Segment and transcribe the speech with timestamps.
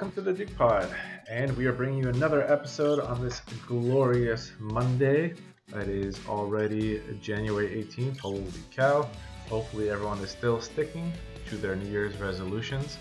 [0.00, 0.88] welcome to the Duke Pod,
[1.28, 5.34] and we are bringing you another episode on this glorious Monday.
[5.74, 8.16] It is already January 18th.
[8.16, 9.06] Holy cow!
[9.50, 11.12] Hopefully, everyone is still sticking
[11.50, 12.96] to their New Year's resolutions.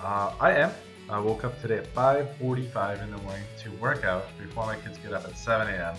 [0.00, 0.72] Uh, I am.
[1.10, 4.96] I woke up today at 5:45 in the morning to work out before my kids
[4.96, 5.96] get up at 7 a.m.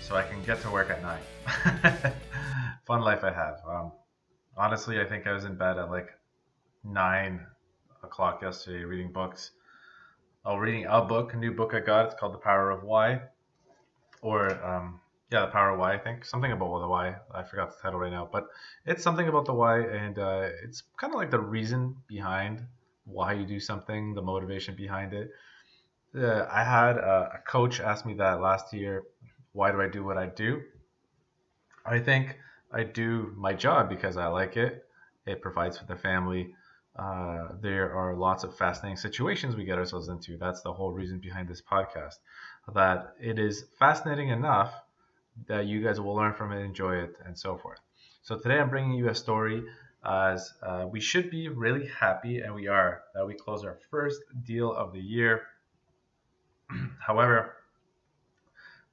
[0.00, 2.12] so I can get to work at 9.
[2.86, 3.60] Fun life I have.
[3.68, 3.90] Um,
[4.56, 6.10] honestly, I think I was in bed at like
[6.84, 7.44] 9
[8.04, 9.50] o'clock yesterday reading books.
[10.46, 12.04] Oh, reading a book, a new book I got.
[12.04, 13.22] It's called The Power of Why,
[14.20, 15.94] or um, yeah, The Power of Why.
[15.94, 17.16] I think something about the why.
[17.34, 18.48] I forgot the title right now, but
[18.84, 22.62] it's something about the why, and uh, it's kind of like the reason behind
[23.06, 25.30] why you do something, the motivation behind it.
[26.14, 29.04] Uh, I had a, a coach ask me that last year.
[29.52, 30.60] Why do I do what I do?
[31.86, 32.38] I think
[32.70, 34.84] I do my job because I like it.
[35.24, 36.54] It provides for the family
[36.96, 40.36] uh, there are lots of fascinating situations we get ourselves into.
[40.36, 42.18] That's the whole reason behind this podcast.
[42.72, 44.72] That it is fascinating enough
[45.48, 47.80] that you guys will learn from it, enjoy it, and so forth.
[48.22, 49.64] So today I'm bringing you a story
[50.06, 54.20] as uh, we should be really happy, and we are, that we close our first
[54.44, 55.42] deal of the year.
[57.00, 57.54] However,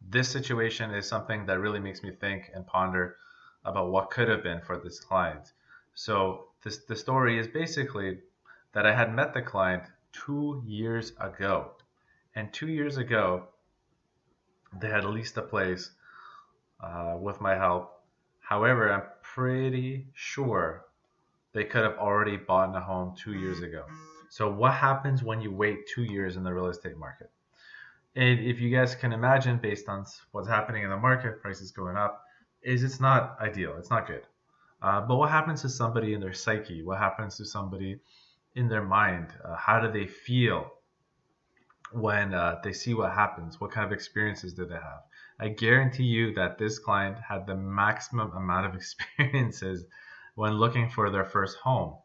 [0.09, 3.17] this situation is something that really makes me think and ponder
[3.63, 5.53] about what could have been for this client.
[5.93, 8.19] So this, the story is basically
[8.73, 11.71] that I had met the client two years ago.
[12.35, 13.47] And two years ago,
[14.79, 15.91] they had leased a place
[16.79, 18.01] uh, with my help.
[18.39, 20.85] However, I'm pretty sure
[21.53, 23.83] they could have already bought a home two years ago.
[24.29, 27.29] So, what happens when you wait two years in the real estate market?
[28.15, 31.97] And if you guys can imagine, based on what's happening in the market, prices going
[31.97, 32.23] up,
[32.61, 33.75] is it's not ideal.
[33.77, 34.23] It's not good.
[34.81, 36.81] Uh, but what happens to somebody in their psyche?
[36.81, 37.99] What happens to somebody
[38.55, 39.27] in their mind?
[39.43, 40.71] Uh, how do they feel
[41.91, 43.59] when uh, they see what happens?
[43.59, 45.03] What kind of experiences do they have?
[45.39, 49.85] I guarantee you that this client had the maximum amount of experiences
[50.35, 51.97] when looking for their first home.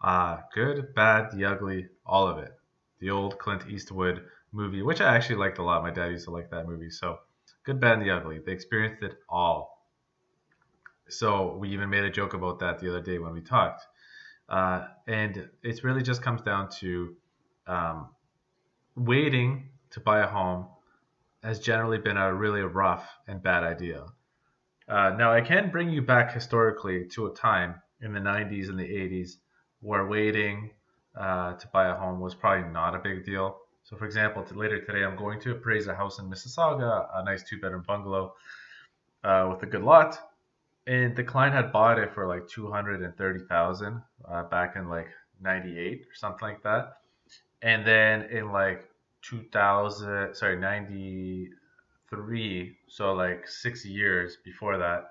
[0.00, 2.52] Uh, good, bad, the ugly, all of it.
[3.00, 5.82] The old Clint Eastwood movie, which I actually liked a lot.
[5.82, 6.90] My dad used to like that movie.
[6.90, 7.18] So,
[7.64, 8.40] good, bad, and the ugly.
[8.44, 9.73] They experienced it all.
[11.08, 13.84] So we even made a joke about that the other day when we talked.
[14.48, 17.14] Uh, and it really just comes down to
[17.66, 18.08] um,
[18.96, 20.66] waiting to buy a home
[21.42, 24.06] has generally been a really rough and bad idea.
[24.88, 28.78] Uh, now, I can bring you back historically to a time in the 90s and
[28.78, 29.36] the 80s
[29.80, 30.70] where waiting
[31.18, 33.58] uh, to buy a home was probably not a big deal.
[33.84, 37.24] So, for example, to later today, I'm going to appraise a house in Mississauga, a
[37.24, 38.34] nice two bedroom bungalow
[39.22, 40.18] uh, with a good lot
[40.86, 45.08] and the client had bought it for like 230,000 uh, back in like
[45.40, 46.98] 98 or something like that.
[47.62, 48.84] And then in like
[49.22, 55.10] 2000, sorry, 93, so like six years before that,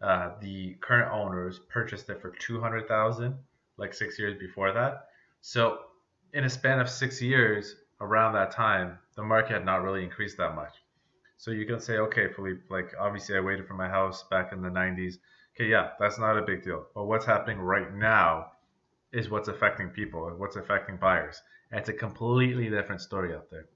[0.00, 3.34] uh, the current owners purchased it for 200,000,
[3.76, 5.08] like six years before that.
[5.42, 5.80] So
[6.32, 10.36] in a span of six years, around that time, the market had not really increased
[10.38, 10.74] that much.
[11.38, 14.62] So you can say, okay, Philippe, like obviously I waited for my house back in
[14.62, 15.14] the 90s.
[15.54, 16.86] Okay, yeah, that's not a big deal.
[16.94, 18.52] But what's happening right now
[19.12, 21.40] is what's affecting people, what's affecting buyers.
[21.70, 23.66] And it's a completely different story out there.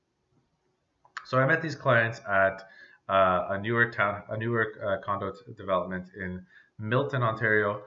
[1.26, 2.62] So I met these clients at
[3.08, 6.44] uh, a newer town, a newer uh, condo development in
[6.78, 7.82] Milton, Ontario,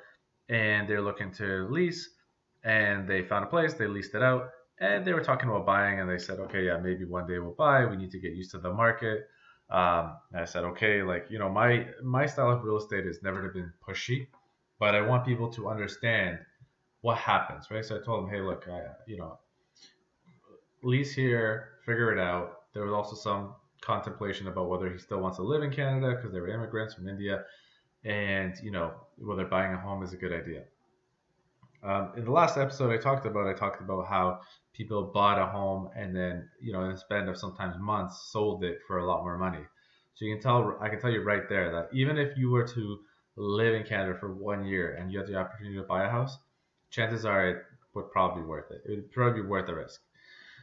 [0.50, 2.10] and they're looking to lease.
[2.64, 6.00] And they found a place, they leased it out, and they were talking about buying.
[6.00, 7.86] And they said, okay, yeah, maybe one day we'll buy.
[7.86, 9.28] We need to get used to the market.
[9.70, 13.48] Um, I said, okay, like you know, my my style of real estate is never
[13.50, 14.28] been pushy,
[14.80, 16.40] but I want people to understand
[17.02, 17.84] what happens, right?
[17.84, 19.40] So I told them, hey, look, I, you know,
[20.84, 22.60] lease here, figure it out.
[22.74, 26.32] There was also some contemplation about whether he still wants to live in Canada because
[26.32, 27.44] they were immigrants from India,
[28.04, 30.64] and you know whether buying a home is a good idea.
[31.84, 34.40] Um, in the last episode I talked about, I talked about how
[34.74, 38.64] people bought a home and then, you know, in a span of sometimes months, sold
[38.64, 39.64] it for a lot more money.
[40.14, 42.68] So you can tell, I can tell you right there that even if you were
[42.68, 43.00] to
[43.36, 46.38] live in Canada for one year and you had the opportunity to buy a house,
[46.90, 47.58] chances are it
[47.94, 48.82] would probably be worth it.
[48.86, 50.02] It would probably be worth the risk.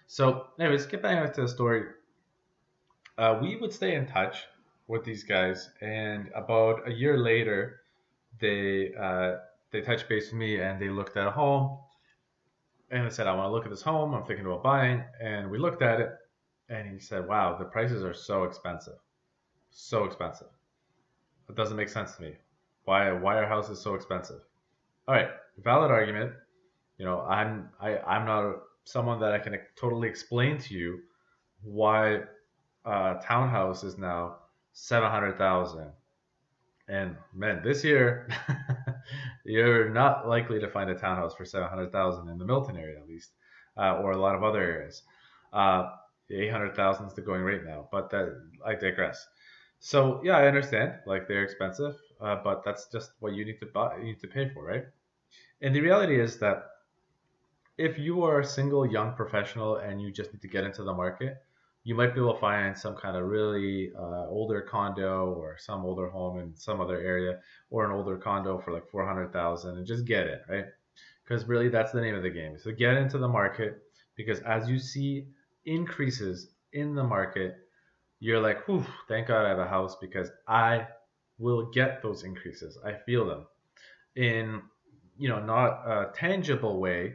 [0.06, 1.84] So, anyways, get back to the story.
[3.18, 4.44] Uh, we would stay in touch
[4.88, 7.82] with these guys, and about a year later,
[8.40, 9.36] they uh,
[9.72, 11.78] they touched base with me and they looked at a home
[12.90, 14.14] and I said, I want to look at this home.
[14.14, 15.04] I'm thinking about buying.
[15.20, 16.10] And we looked at it
[16.68, 18.98] and he said, Wow, the prices are so expensive.
[19.70, 20.48] So expensive.
[21.48, 22.34] It doesn't make sense to me.
[22.84, 24.40] Why why are houses so expensive?
[25.06, 26.32] All right, valid argument.
[26.98, 31.00] You know, I'm I, I'm not someone that I can totally explain to you
[31.62, 32.22] why
[32.84, 34.36] a townhouse is now
[34.72, 35.90] seven hundred thousand.
[36.88, 38.28] And man, this year
[39.44, 42.98] you're not likely to find a townhouse for seven hundred thousand in the Milton area,
[42.98, 43.30] at least,
[43.76, 45.02] uh, or a lot of other areas.
[45.52, 45.90] Uh,
[46.30, 48.28] eight hundred thousand is the going rate now, but that
[48.64, 49.26] I digress.
[49.80, 50.94] So yeah, I understand.
[51.06, 53.96] Like they're expensive, uh, but that's just what you need to buy.
[53.96, 54.84] You need to pay for, right?
[55.62, 56.64] And the reality is that
[57.78, 60.92] if you are a single young professional and you just need to get into the
[60.92, 61.42] market,
[61.84, 65.84] you might be able to find some kind of really uh, older condo or some
[65.84, 67.38] older home in some other area
[67.70, 70.66] or an older condo for like 400,000 and just get it, right?
[71.24, 72.58] Because really that's the name of the game.
[72.58, 73.82] So get into the market
[74.14, 75.28] because as you see
[75.64, 77.56] increases in the market,
[78.18, 80.86] you're like, whew, thank God I have a house because I
[81.38, 82.78] will get those increases.
[82.84, 83.46] I feel them
[84.16, 84.60] in,
[85.16, 87.14] you know, not a tangible way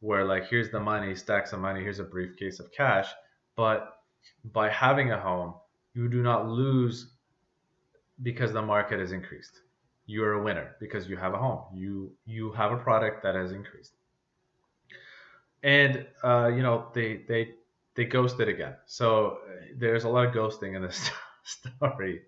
[0.00, 3.08] where like, here's the money, stacks of money, here's a briefcase of cash,
[3.56, 4.01] but
[4.44, 5.54] by having a home,
[5.94, 7.12] you do not lose
[8.22, 9.60] because the market has increased.
[10.06, 11.62] You're a winner because you have a home.
[11.74, 13.92] You you have a product that has increased.
[15.62, 17.54] And uh, you know they they
[17.94, 18.74] they ghosted again.
[18.86, 19.38] So
[19.76, 21.10] there's a lot of ghosting in this
[21.44, 22.22] story.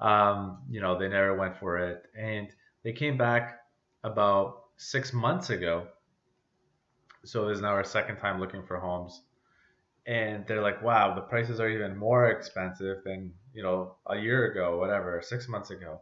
[0.00, 2.48] Um, you know they never went for it, and
[2.82, 3.60] they came back
[4.02, 5.86] about six months ago.
[7.24, 9.22] So this is now our second time looking for homes
[10.08, 14.50] and they're like, wow, the prices are even more expensive than you know a year
[14.50, 16.00] ago, whatever, six months ago,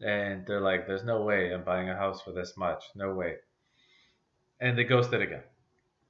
[0.00, 3.34] and they're like, there's no way I'm buying a house for this much, no way,
[4.60, 5.42] and they ghosted again.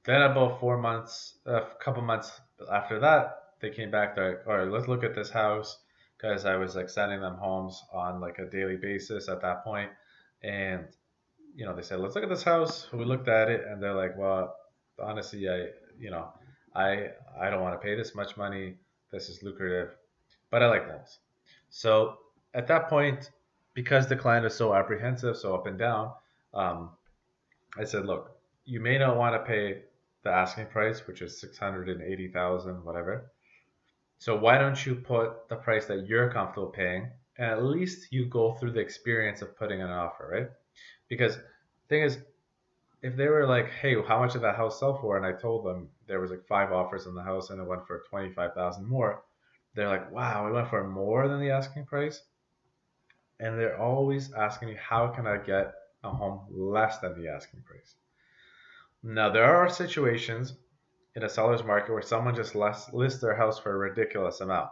[0.05, 2.39] Then about four months, a couple months
[2.71, 4.15] after that, they came back.
[4.15, 5.79] They're like, all right, let's look at this house
[6.17, 9.89] because I was like sending them homes on like a daily basis at that point,
[10.43, 10.85] and
[11.55, 12.93] you know they said, let's look at this house.
[12.93, 14.55] We looked at it, and they're like, well,
[15.01, 16.27] honestly, I you know
[16.75, 17.09] I
[17.39, 18.75] I don't want to pay this much money.
[19.11, 19.89] This is lucrative,
[20.49, 21.19] but I like homes.
[21.69, 22.17] So
[22.53, 23.31] at that point,
[23.73, 26.13] because the client is so apprehensive, so up and down,
[26.53, 26.91] um,
[27.77, 29.81] I said, look, you may not want to pay
[30.23, 33.31] the asking price, which is six hundred and eighty thousand, whatever.
[34.19, 38.25] So why don't you put the price that you're comfortable paying, and at least you
[38.25, 40.49] go through the experience of putting an offer, right?
[41.09, 41.37] Because
[41.89, 42.19] thing is,
[43.03, 45.65] if they were like, "Hey, how much did that house sell for?" and I told
[45.65, 48.53] them there was like five offers on the house and it went for twenty five
[48.53, 49.23] thousand more,
[49.75, 52.23] they're like, "Wow, we went for more than the asking price,"
[53.41, 55.73] and they're always asking me, "How can I get
[56.03, 57.95] a home less than the asking price?"
[59.03, 60.55] Now there are situations
[61.15, 64.71] in a seller's market where someone just lists their house for a ridiculous amount,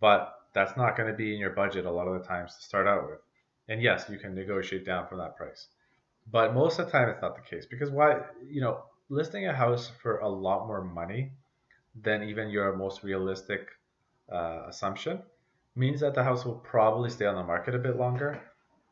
[0.00, 2.62] but that's not going to be in your budget a lot of the times to
[2.62, 3.20] start out with.
[3.68, 5.68] And yes, you can negotiate down from that price.
[6.30, 8.20] But most of the time, it's not the case because why?
[8.46, 11.32] You know, listing a house for a lot more money
[11.94, 13.68] than even your most realistic
[14.30, 15.22] uh, assumption
[15.74, 18.40] means that the house will probably stay on the market a bit longer.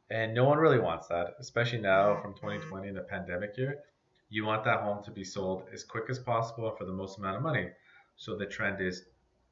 [0.09, 3.81] And no one really wants that, especially now from 2020 in the pandemic year.
[4.29, 7.37] You want that home to be sold as quick as possible for the most amount
[7.37, 7.71] of money.
[8.17, 9.05] So the trend is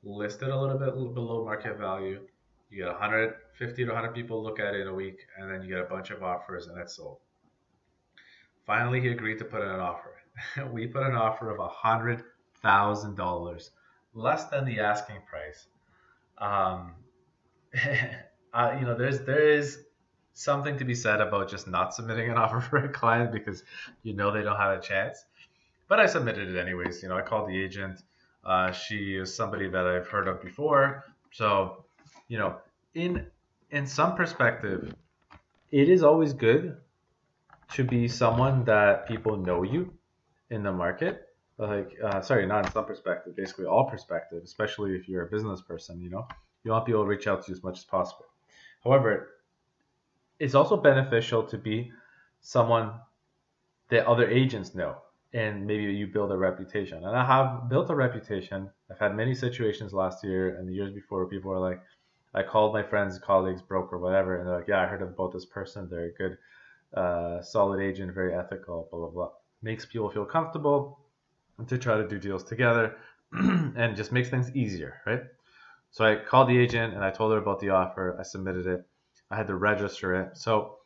[0.04, 2.20] listed a little bit below market value.
[2.70, 5.68] You get 150 to 100 people look at it in a week, and then you
[5.68, 7.18] get a bunch of offers, and it's sold.
[8.66, 10.14] Finally, he agreed to put in an offer.
[10.72, 12.22] we put an offer of a hundred
[12.62, 13.70] thousand dollars,
[14.14, 15.66] less than the asking price.
[16.38, 16.92] Um,
[18.54, 19.78] uh, you know, there's there is
[20.32, 23.62] something to be said about just not submitting an offer for a client because
[24.02, 25.24] you know they don't have a chance.
[25.88, 27.02] But I submitted it anyways.
[27.02, 28.02] You know, I called the agent.
[28.44, 31.04] Uh, she is somebody that I've heard of before.
[31.32, 31.84] So,
[32.28, 32.56] you know,
[32.94, 33.26] in
[33.70, 34.94] in some perspective,
[35.70, 36.78] it is always good
[37.74, 39.92] to be someone that people know you
[40.50, 41.28] in the market.
[41.58, 45.60] Like uh, sorry not in some perspective basically all perspective especially if you're a business
[45.60, 46.26] person you know
[46.64, 48.26] you want people to reach out to you as much as possible.
[48.82, 49.28] However
[50.40, 51.92] it's also beneficial to be
[52.40, 52.92] someone
[53.88, 54.96] that other agents know
[55.32, 56.98] and maybe you build a reputation.
[57.04, 58.68] And i have built a reputation.
[58.90, 61.80] I've had many situations last year and the years before where people are like
[62.34, 65.46] i called my friends colleagues broker whatever and they're like yeah i heard about this
[65.46, 65.88] person.
[65.88, 66.36] They're a good
[66.96, 69.30] uh, solid agent very ethical blah blah blah
[69.62, 71.00] makes people feel comfortable
[71.66, 72.96] to try to do deals together
[73.32, 75.22] and just makes things easier, right?
[75.90, 78.16] So I called the agent and I told her about the offer.
[78.18, 78.84] I submitted it.
[79.30, 80.36] I had to register it.
[80.36, 80.78] So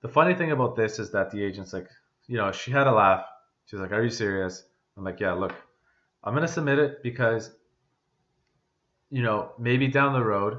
[0.00, 1.88] the funny thing about this is that the agent's like,
[2.26, 3.24] you know, she had a laugh.
[3.66, 4.64] She's like, Are you serious?
[4.96, 5.54] I'm like, Yeah, look,
[6.24, 7.50] I'm going to submit it because,
[9.10, 10.58] you know, maybe down the road,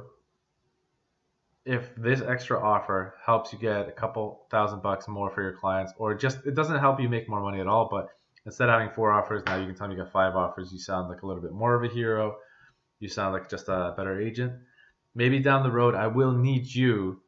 [1.66, 5.94] if this extra offer helps you get a couple thousand bucks more for your clients,
[5.98, 8.10] or just it doesn't help you make more money at all, but
[8.46, 10.72] Instead of having four offers, now you can tell me you got five offers.
[10.74, 12.36] You sound like a little bit more of a hero.
[13.00, 14.54] You sound like just a better agent.
[15.16, 17.22] Maybe down the road, I will need you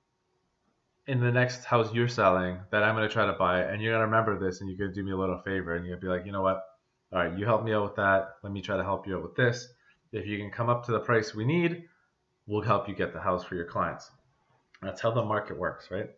[1.07, 3.93] in the next house you're selling that I'm going to try to buy, and you're
[3.93, 5.99] going to remember this, and you're going to do me a little favor, and you'll
[5.99, 6.61] be like, you know what?
[7.13, 8.29] All right, you help me out with that.
[8.43, 9.67] Let me try to help you out with this.
[10.11, 11.83] If you can come up to the price we need,
[12.47, 14.09] we'll help you get the house for your clients.
[14.85, 16.09] That's how the market works, right?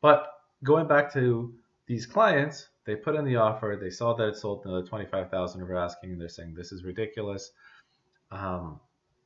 [0.00, 0.32] But
[0.64, 1.54] going back to
[1.86, 3.78] these clients, they put in the offer.
[3.80, 6.84] They saw that it sold another twenty-five thousand over asking, and they're saying this is
[6.84, 7.50] ridiculous.
[8.30, 8.80] Um,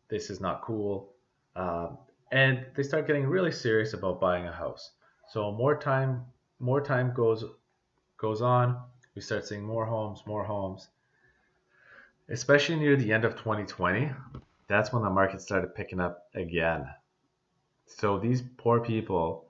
[0.08, 1.12] this is not cool.
[1.56, 1.98] Um,
[2.30, 4.92] and they start getting really serious about buying a house.
[5.30, 6.24] So more time,
[6.60, 7.44] more time goes
[8.16, 8.80] goes on.
[9.14, 10.88] We start seeing more homes, more homes.
[12.28, 14.10] Especially near the end of 2020,
[14.68, 16.86] that's when the market started picking up again.
[17.86, 19.46] So these poor people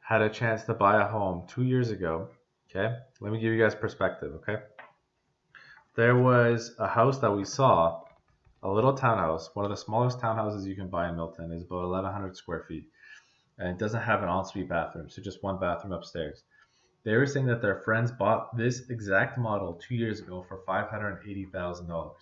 [0.00, 2.28] had a chance to buy a home two years ago.
[2.70, 4.32] Okay, let me give you guys perspective.
[4.36, 4.62] Okay,
[5.94, 8.02] there was a house that we saw
[8.62, 11.88] a little townhouse, one of the smallest townhouses you can buy in Milton, is about
[11.88, 12.84] 1,100 square feet,
[13.58, 16.42] and it doesn't have an ensuite bathroom, so just one bathroom upstairs.
[17.04, 22.12] They were saying that their friends bought this exact model two years ago for $580,000.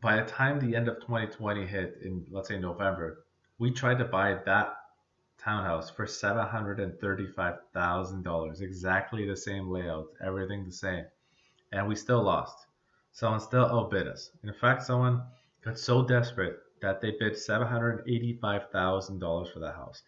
[0.00, 3.25] By the time the end of 2020 hit in, let's say, November,
[3.58, 4.76] we tried to buy that
[5.38, 11.04] townhouse for $735,000, exactly the same layout, everything the same,
[11.72, 12.66] and we still lost.
[13.12, 14.30] Someone still outbid us.
[14.42, 15.22] In fact, someone
[15.64, 20.02] got so desperate that they bid $785,000 for that house.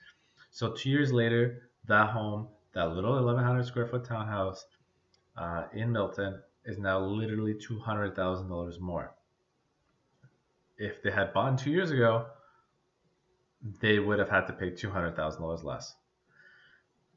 [0.50, 4.66] So two years later, that home, that little 1,100 square foot townhouse
[5.36, 9.14] uh, in Milton, is now literally $200,000 more.
[10.76, 12.26] If they had bought two years ago,
[13.80, 15.94] they would have had to pay $200,000 less.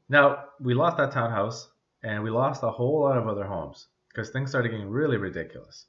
[0.08, 1.70] Now, we lost that townhouse
[2.02, 5.86] and we lost a whole lot of other homes because things started getting really ridiculous.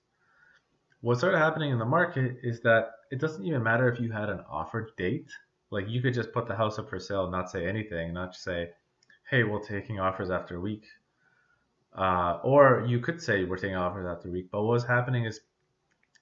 [1.01, 4.29] What started happening in the market is that it doesn't even matter if you had
[4.29, 5.29] an offer date.
[5.69, 8.71] Like you could just put the house up for sale, not say anything, not say,
[9.29, 10.85] "Hey, we're taking offers after a week,"
[11.93, 14.49] uh, or you could say we're taking offers after a week.
[14.51, 15.41] But what was happening is,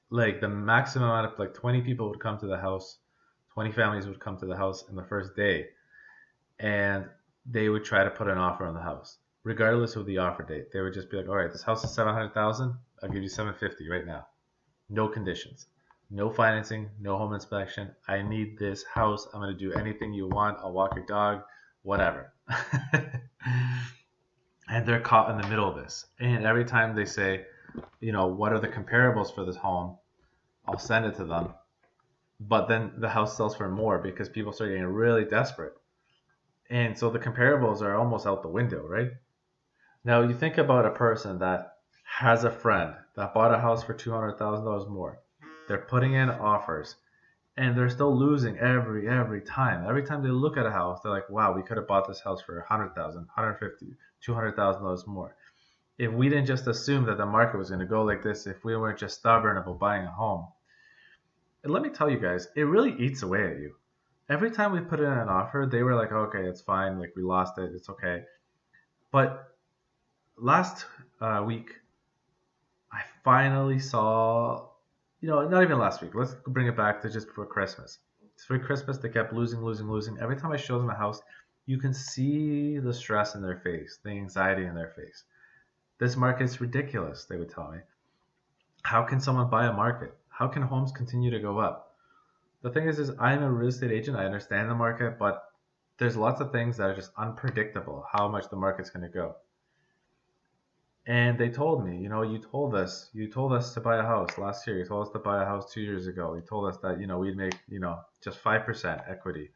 [0.09, 2.97] like the maximum amount of like 20 people would come to the house,
[3.53, 5.67] 20 families would come to the house in the first day,
[6.59, 7.05] and
[7.45, 10.71] they would try to put an offer on the house regardless of the offer date.
[10.71, 12.75] They would just be like, all right, this house is 700,000.
[13.01, 14.27] I'll give you 750 right now.
[14.89, 15.67] No conditions,
[16.09, 17.89] no financing, no home inspection.
[18.07, 19.27] I need this house.
[19.33, 20.59] I'm going to do anything you want.
[20.59, 21.43] I'll walk your dog,
[21.83, 22.33] whatever.
[24.69, 26.05] and they're caught in the middle of this.
[26.19, 27.45] And every time they say,
[27.99, 29.97] you know, what are the comparables for this home?
[30.67, 31.53] I'll send it to them.
[32.47, 35.73] But then the house sells for more because people start getting really desperate.
[36.71, 39.11] And so the comparables are almost out the window, right?
[40.03, 43.93] Now you think about a person that has a friend that bought a house for
[43.93, 45.19] two hundred thousand dollars more.
[45.67, 46.95] They're putting in offers,
[47.57, 49.85] and they're still losing every every time.
[49.87, 52.21] Every time they look at a house, they're like, "Wow, we could have bought this
[52.21, 55.35] house for a hundred thousand, hundred fifty, two hundred thousand dollars more."
[55.99, 58.65] If we didn't just assume that the market was going to go like this, if
[58.65, 60.47] we weren't just stubborn about buying a home,
[61.63, 63.75] and let me tell you guys, it really eats away at you.
[64.29, 66.99] Every time we put in an offer, they were like, "Okay, it's fine.
[66.99, 67.71] Like we lost it.
[67.73, 68.23] It's okay."
[69.11, 69.55] But
[70.37, 70.85] last
[71.19, 71.71] uh, week,
[72.91, 74.69] I finally saw,
[75.19, 76.15] you know, not even last week.
[76.15, 77.99] Let's bring it back to just before Christmas.
[78.33, 78.97] It's for Christmas.
[78.97, 80.17] They kept losing, losing, losing.
[80.19, 81.21] Every time I showed them a house,
[81.65, 85.23] you can see the stress in their face, the anxiety in their face.
[85.99, 87.79] This market's ridiculous, they would tell me.
[88.83, 90.17] How can someone buy a market?
[90.41, 91.95] How can homes continue to go up?
[92.63, 94.17] The thing is, is I'm a real estate agent.
[94.17, 95.43] I understand the market, but
[95.99, 98.03] there's lots of things that are just unpredictable.
[98.11, 99.35] How much the market's going to go
[101.05, 104.03] and they told me, you know, you told us, you told us to buy a
[104.03, 104.77] house last year.
[104.77, 106.35] You told us to buy a house two years ago.
[106.35, 109.49] You told us that, you know, we'd make, you know, just five percent equity,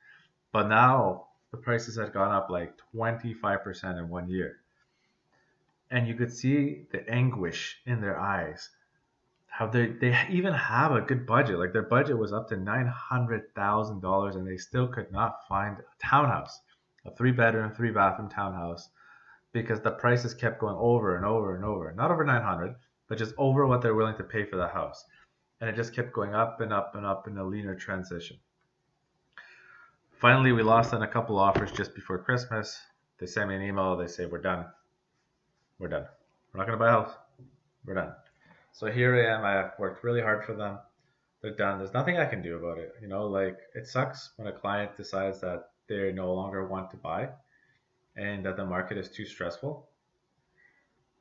[0.51, 4.57] but now the prices had gone up like twenty five percent in one year,
[5.91, 8.69] and you could see the anguish in their eyes.
[9.57, 11.57] How they they even have a good budget.
[11.59, 15.47] Like their budget was up to nine hundred thousand dollars, and they still could not
[15.47, 16.59] find a townhouse,
[17.05, 18.89] a three bedroom, three bathroom townhouse
[19.55, 21.93] because the prices kept going over and over and over.
[21.93, 22.75] Not over 900,
[23.07, 25.05] but just over what they're willing to pay for the house.
[25.61, 28.37] And it just kept going up and up and up in a linear transition.
[30.19, 32.77] Finally, we lost on a couple offers just before Christmas.
[33.17, 33.95] They sent me an email.
[33.95, 34.65] They say, We're done.
[35.79, 36.05] We're done.
[36.51, 37.13] We're not going to buy a house.
[37.85, 38.11] We're done.
[38.75, 39.45] So here I am.
[39.45, 40.79] I've worked really hard for them.
[41.41, 41.77] They're done.
[41.77, 42.91] There's nothing I can do about it.
[43.01, 46.97] You know, like it sucks when a client decides that they no longer want to
[46.97, 47.29] buy
[48.17, 49.87] and that the market is too stressful.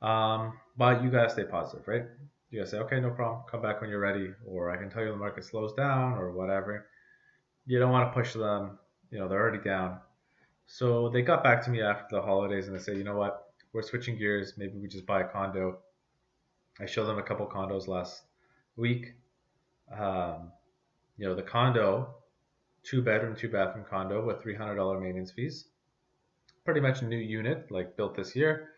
[0.01, 2.03] Um, but you gotta stay positive, right?
[2.51, 3.45] You gotta say, okay, no problem.
[3.49, 6.33] Come back when you're ready, or I can tell you the market slows down, or
[6.33, 6.87] whatever.
[7.65, 8.79] You don't want to push them.
[9.11, 9.99] You know, they're already down.
[10.65, 13.53] So they got back to me after the holidays and they said, you know what,
[13.71, 14.55] we're switching gears.
[14.57, 15.79] Maybe we just buy a condo.
[16.79, 18.21] I showed them a couple condos last
[18.75, 19.15] week.
[19.91, 20.51] Um,
[21.17, 22.13] you know, the condo,
[22.83, 25.69] two bedroom, two bathroom condo with $300 maintenance fees.
[26.65, 28.71] Pretty much a new unit, like built this year.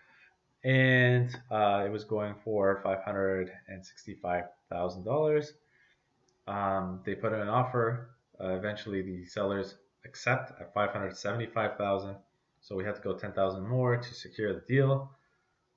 [0.64, 5.48] And uh, it was going for $565,000.
[6.48, 8.12] Um, they put in an offer.
[8.40, 12.16] Uh, eventually, the sellers accept at 575,000.
[12.62, 15.10] So we had to go 10,000 more to secure the deal.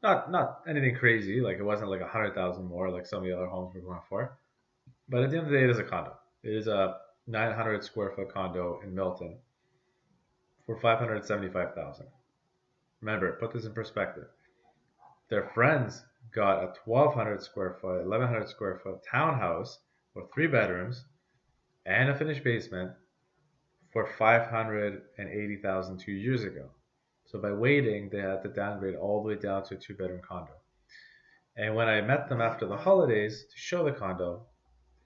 [0.02, 3.36] Not not anything crazy, like it wasn't like a 100,000 more like some of the
[3.36, 4.38] other homes we're going for.
[5.08, 6.16] But at the end of the day, it is a condo.
[6.42, 9.38] It is a 900 square foot condo in Milton
[10.64, 12.06] for 575,000.
[13.00, 14.26] Remember, put this in perspective.
[15.28, 19.78] Their friends got a 1200 square foot, 1100 square foot townhouse
[20.14, 21.04] with three bedrooms
[21.86, 22.92] and a finished basement
[23.92, 26.70] for 580,000 two years ago.
[27.30, 30.20] So by waiting, they had to downgrade all the way down to a two bedroom
[30.26, 30.52] condo.
[31.56, 34.46] And when I met them after the holidays to show the condo,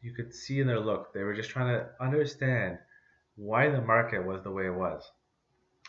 [0.01, 2.79] you could see in their look, they were just trying to understand
[3.37, 5.03] why the market was the way it was.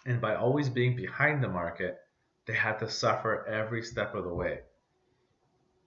[0.06, 2.00] And by always being behind the market,
[2.48, 4.60] they had to suffer every step of the way.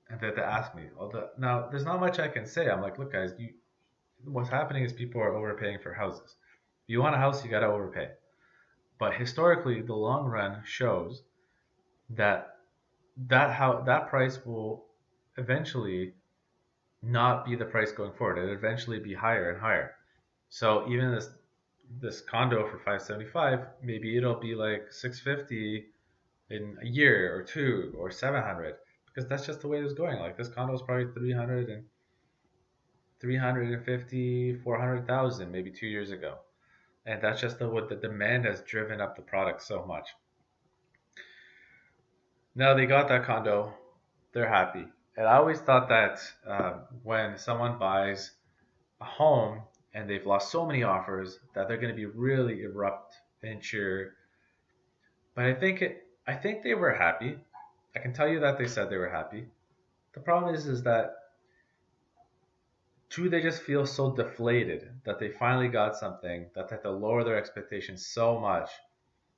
[0.09, 2.71] And they had to ask me, the, now there's not much I can say.
[2.71, 3.51] I'm like, look, guys, you,
[4.25, 6.37] what's happening is people are overpaying for houses
[6.85, 8.09] If you want a house, you got to overpay.
[8.99, 11.23] But historically, the long run shows
[12.11, 12.57] that
[13.29, 14.87] that how that price will
[15.37, 16.15] eventually
[17.03, 18.39] not be the price going forward.
[18.39, 19.95] It'll eventually be higher and higher.
[20.49, 21.31] So even this
[22.01, 25.87] this condo for 575, maybe it'll be like 650
[26.51, 28.75] in a year or two or 700
[29.07, 30.19] because that's just the way it was going.
[30.19, 31.85] Like this condo is probably 300 and
[33.21, 36.39] 350, 400,000 maybe two years ago
[37.09, 40.11] and that's just the, what the demand has driven up the product so much.
[42.55, 43.73] Now they got that condo,
[44.33, 44.85] they're happy.
[45.17, 48.33] And I always thought that um, when someone buys
[49.01, 49.63] a home
[49.95, 54.15] and they've lost so many offers that they're going to be really erupt and cheer.
[55.35, 57.39] But I think it, I think they were happy.
[57.97, 59.47] I can tell you that they said they were happy.
[60.13, 61.15] The problem is, is that
[63.19, 66.91] two, they just feel so deflated that they finally got something that they have to
[66.91, 68.71] lower their expectations so much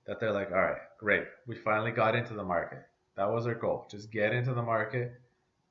[0.06, 2.80] that they're like, all right, great, we finally got into the market.
[3.16, 5.14] That was our goal, just get into the market.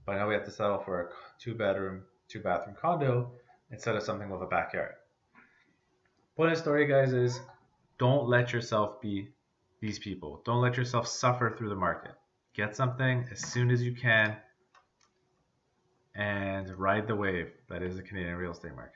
[0.06, 3.32] But now we have to settle for a two bedroom, two bathroom condo
[3.72, 4.94] instead of something with a backyard.
[6.36, 7.40] Point of story, guys, is
[8.00, 9.30] don't let yourself be
[9.82, 10.42] these people.
[10.46, 12.14] Don't let yourself suffer through the market.
[12.56, 14.36] Get something as soon as you can
[16.16, 18.94] and ride the wave that is the Canadian real estate market.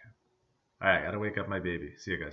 [0.81, 1.93] All right, I gotta wake up my baby.
[1.97, 2.31] See you guys.